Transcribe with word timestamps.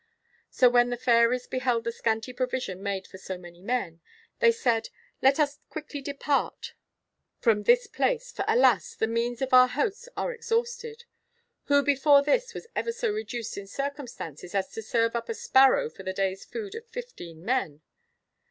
So 0.49 0.67
when 0.67 0.89
the 0.89 0.97
fairies 0.97 1.45
beheld 1.45 1.83
the 1.83 1.91
scanty 1.91 2.33
provision 2.33 2.81
made 2.81 3.05
for 3.05 3.19
so 3.19 3.37
many 3.37 3.61
men, 3.61 4.01
they 4.39 4.51
said 4.51 4.89
"Let 5.21 5.39
us 5.39 5.59
quickly 5.69 6.01
depart 6.01 6.73
from 7.37 7.61
this 7.61 7.85
place, 7.85 8.31
for 8.31 8.43
alas! 8.47 8.95
the 8.95 9.05
means 9.05 9.43
of 9.43 9.53
our 9.53 9.67
hosts 9.67 10.09
are 10.17 10.33
exhausted. 10.33 11.05
Who 11.65 11.83
before 11.83 12.23
this 12.23 12.51
was 12.55 12.65
ever 12.75 12.91
so 12.91 13.11
reduced 13.11 13.59
in 13.59 13.67
circumstances 13.67 14.55
as 14.55 14.69
to 14.71 14.81
serve 14.81 15.15
up 15.15 15.29
a 15.29 15.35
sparrow 15.35 15.87
for 15.87 16.01
the 16.01 16.13
day's 16.13 16.45
food 16.45 16.73
of 16.73 16.87
fifteen 16.87 17.45
men?" 17.45 17.81